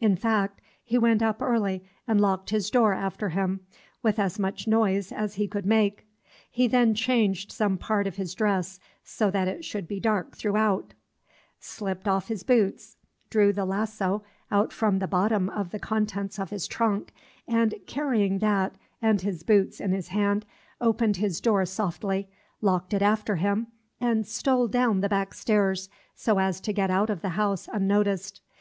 In 0.00 0.14
fact, 0.14 0.60
he 0.84 0.96
went 0.98 1.20
up 1.20 1.42
early, 1.42 1.82
and 2.06 2.20
locked 2.20 2.50
his 2.50 2.70
door 2.70 2.92
after 2.92 3.30
him, 3.30 3.58
with 4.04 4.20
as 4.20 4.38
much 4.38 4.68
noise 4.68 5.10
as 5.10 5.34
he 5.34 5.48
could 5.48 5.66
make. 5.66 6.06
He 6.48 6.68
then 6.68 6.94
changed 6.94 7.50
some 7.50 7.76
part 7.76 8.06
of 8.06 8.14
his 8.14 8.34
dress, 8.36 8.78
so 9.02 9.32
that 9.32 9.48
it 9.48 9.64
should 9.64 9.88
be 9.88 9.98
dark 9.98 10.36
throughout, 10.36 10.94
slipped 11.58 12.06
off 12.06 12.28
his 12.28 12.44
boots, 12.44 12.98
drew 13.30 13.52
the 13.52 13.64
lasso 13.64 14.22
out 14.48 14.72
from 14.72 15.00
the 15.00 15.08
bottom 15.08 15.50
of 15.50 15.72
the 15.72 15.80
contents 15.80 16.38
of 16.38 16.50
his 16.50 16.68
trunk, 16.68 17.12
and, 17.48 17.74
carrying 17.84 18.38
that 18.38 18.76
and 19.02 19.22
his 19.22 19.42
boots 19.42 19.80
in 19.80 19.90
his 19.90 20.06
hand, 20.06 20.46
opened 20.80 21.16
his 21.16 21.40
door 21.40 21.66
softly, 21.66 22.28
locked 22.60 22.94
it 22.94 23.02
after 23.02 23.34
him, 23.34 23.66
and 24.00 24.24
stole 24.24 24.68
down 24.68 25.00
the 25.00 25.08
back 25.08 25.34
stairs, 25.34 25.88
so 26.14 26.38
as 26.38 26.60
to 26.60 26.72
get 26.72 26.92
out 26.92 27.10
of 27.10 27.22
the 27.22 27.30
house 27.30 27.68
unnoticed. 27.72 28.40